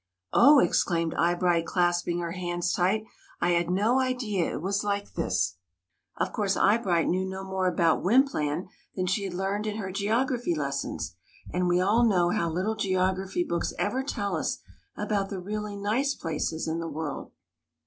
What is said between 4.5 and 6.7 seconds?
it was like this." Of course